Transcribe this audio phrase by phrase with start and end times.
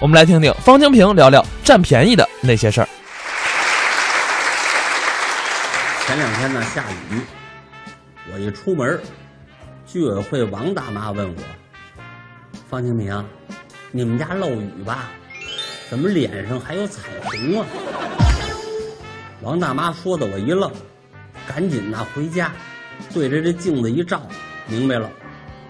[0.00, 2.88] 我们来听听方清平聊聊占便宜的那些事儿。
[6.06, 7.20] 前两天呢下雨，
[8.32, 8.98] 我一出门，
[9.86, 11.42] 居委会王大妈问我
[12.70, 13.22] ：“方清平，
[13.90, 15.10] 你们家漏雨吧？
[15.90, 17.66] 怎么脸上还有彩虹啊？”
[19.42, 20.72] 王大妈说的我一愣，
[21.46, 22.50] 赶紧呐回家，
[23.12, 24.22] 对着这镜子一照，
[24.66, 25.10] 明白了，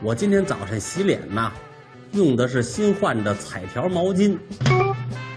[0.01, 1.53] 我今天早晨洗脸呐，
[2.13, 4.37] 用的是新换的彩条毛巾，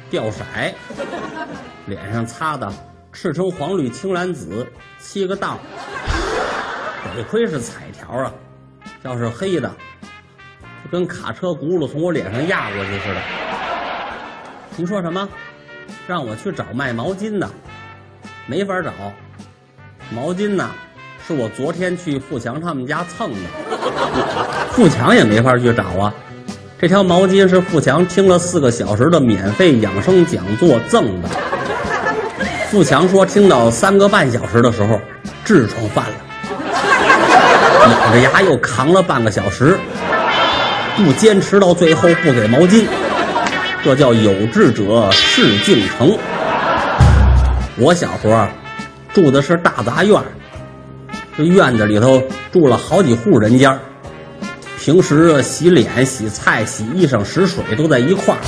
[0.10, 0.44] 掉色，
[1.86, 2.72] 脸上擦的
[3.12, 4.66] 赤橙黄绿青蓝紫
[5.00, 5.60] 七个档，
[7.16, 8.34] 得亏是彩条啊，
[9.04, 9.70] 要是黑的，
[10.84, 13.22] 就跟卡车轱辘从我脸上压过去似的。
[14.76, 15.30] 您说什么？
[16.08, 17.48] 让我去找卖毛巾的？
[18.48, 18.92] 没法找，
[20.12, 20.72] 毛巾呢，
[21.28, 23.50] 是我昨天去富强他们家蹭的，
[24.72, 26.12] 富强也没法去找啊。
[26.84, 31.30] 这条毛巾是富强听了四个小时的免费养生讲座赠的。
[32.70, 35.00] 富强说，听到三个半小时的时候，
[35.46, 36.14] 痔疮犯了，
[37.90, 39.80] 咬着牙又扛了半个小时，
[40.98, 42.86] 不坚持到最后不给毛巾，
[43.82, 46.18] 这叫有志者事竟成。
[47.78, 48.46] 我小时候
[49.14, 50.22] 住的是大杂院，
[51.38, 53.80] 这院子里头住了好几户人家，
[54.84, 58.40] 平时洗脸、洗菜、洗衣裳、使水都在一块儿。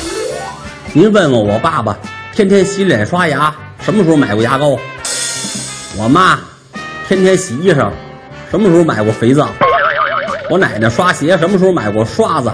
[0.91, 1.97] 您问问我爸爸，
[2.33, 4.78] 天天洗脸刷牙，什么时候买过牙膏？
[5.97, 6.38] 我妈
[7.08, 7.89] 天天洗衣裳，
[8.52, 9.47] 什么时候买过肥皂？
[10.50, 12.52] 我奶奶刷鞋，什么时候买过刷子？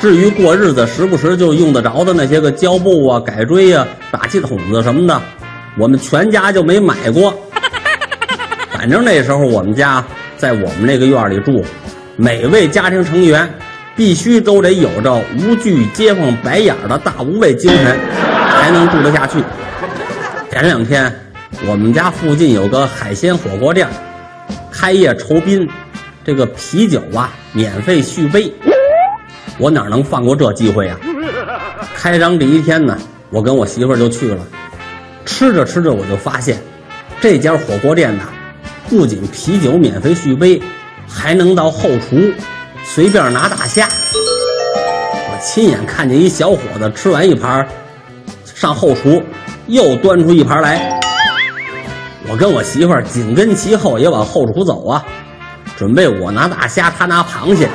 [0.00, 5.20] 至于过日子时不时就用得着的那些个胶布啊、改锥呀、打气筒子什么的。
[5.76, 7.34] 我们全家就没买过，
[8.70, 10.04] 反正那时候我们家
[10.36, 11.64] 在我们那个院里住，
[12.16, 13.48] 每位家庭成员
[13.94, 17.98] 必须都得有着无惧街坊白眼的大无畏精神，
[18.58, 19.38] 才能住得下去。
[20.50, 21.12] 前两天
[21.66, 23.86] 我们家附近有个海鲜火锅店，
[24.72, 25.68] 开业酬宾，
[26.24, 28.50] 这个啤酒啊免费续杯，
[29.58, 30.98] 我哪能放过这机会啊？
[31.94, 32.96] 开张第一天呢，
[33.28, 34.38] 我跟我媳妇儿就去了。
[35.26, 36.56] 吃着吃着，我就发现，
[37.20, 38.24] 这家火锅店呐，
[38.88, 40.62] 不仅啤酒免费续杯，
[41.08, 42.32] 还能到后厨
[42.84, 43.88] 随便拿大虾。
[44.14, 47.66] 我亲眼看见一小伙子吃完一盘，
[48.44, 49.22] 上后厨
[49.66, 51.00] 又端出一盘来。
[52.28, 55.04] 我跟我媳妇儿紧跟其后也往后厨走啊，
[55.76, 57.68] 准备我拿大虾，他拿螃蟹。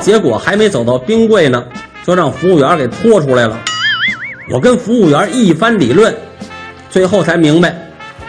[0.00, 1.64] 结果还没走到冰柜呢，
[2.04, 3.58] 就让服务员给拖出来了。
[4.50, 6.14] 我跟服务员一番理论。
[6.90, 7.74] 最后才明白，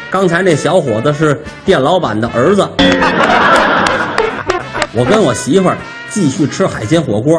[0.09, 2.67] 刚才那小伙子是店老板的儿子。
[4.97, 5.78] 我跟我媳妇儿
[6.09, 7.38] 继续吃海鲜火锅，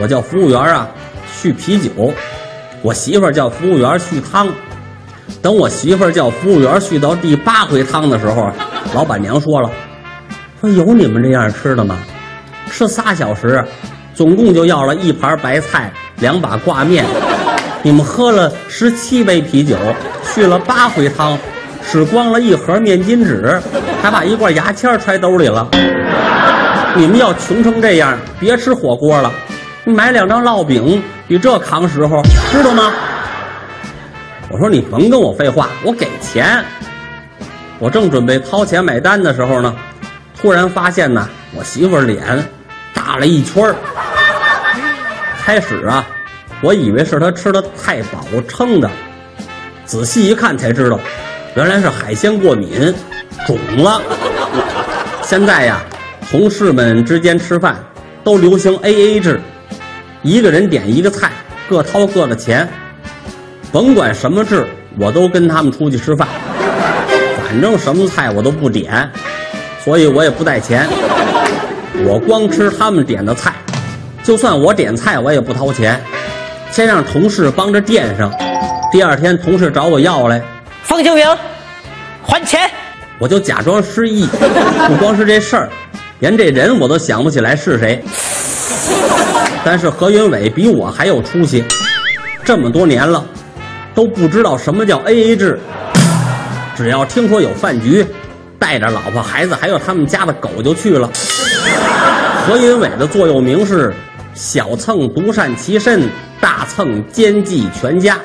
[0.00, 0.88] 我叫服务员啊
[1.26, 2.12] 续啤酒，
[2.82, 4.48] 我媳妇儿叫服务员续汤。
[5.42, 8.48] 等我媳妇儿叫服务员续到第八回汤的时候，
[8.94, 9.68] 老板娘说了
[10.60, 11.98] ：“说有你们这样吃的吗？
[12.70, 13.64] 吃仨小时，
[14.14, 17.04] 总共就要了一盘白菜，两把挂面。”
[17.82, 19.76] 你们喝了十七杯啤酒，
[20.22, 21.36] 续了八回汤，
[21.82, 23.60] 使光了一盒面巾纸，
[24.00, 25.68] 还把一罐牙签揣兜里了。
[26.98, 29.32] 你们要穷成这样，别吃火锅了，
[29.84, 32.20] 买两张烙饼比这扛时候，
[32.50, 32.92] 知道吗？
[34.50, 36.60] 我说你甭跟我废话，我给钱。
[37.78, 39.72] 我正准备掏钱买单的时候呢，
[40.36, 42.44] 突然发现呢，我媳妇脸
[42.92, 43.72] 大了一圈
[45.44, 46.04] 开始啊。
[46.62, 48.90] 我以为是她吃的太饱撑的，
[49.84, 50.98] 仔细一看才知道，
[51.54, 52.92] 原来是海鲜过敏，
[53.46, 54.02] 肿了。
[55.22, 55.80] 现在呀，
[56.30, 57.82] 同事们之间吃饭
[58.22, 59.40] 都流行 A A 制，
[60.22, 61.32] 一个人点一个菜，
[61.70, 62.68] 各掏各的钱。
[63.72, 64.66] 甭管什么制，
[64.98, 66.28] 我都跟他们出去吃饭，
[67.42, 69.10] 反正什么菜我都不点，
[69.82, 70.86] 所以我也不带钱，
[72.04, 73.54] 我光吃他们点的菜，
[74.22, 75.98] 就算我点菜，我也不掏钱。
[76.70, 78.30] 先让同事帮着垫上，
[78.92, 80.42] 第二天同事找我要来，
[80.82, 81.26] 方清平，
[82.22, 82.70] 还钱，
[83.18, 84.26] 我就假装失忆。
[84.26, 85.70] 不光是这事儿，
[86.20, 88.02] 连这人我都想不起来是谁。
[89.64, 91.64] 但是何云伟比我还有出息，
[92.44, 93.24] 这么多年了，
[93.94, 95.58] 都不知道什么叫 A A 制。
[96.76, 98.06] 只要听说有饭局，
[98.58, 101.10] 带着老婆孩子还有他们家的狗就去了。
[102.46, 103.92] 何云伟的座右铭是：
[104.34, 106.08] 小蹭独善其身。
[106.40, 108.16] 大蹭奸计全家。